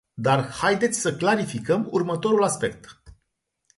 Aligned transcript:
Dar 0.17 0.49
haideți 0.51 0.99
să 0.99 1.15
clarificăm 1.15 1.87
următorul 1.91 2.43
aspect. 2.43 3.01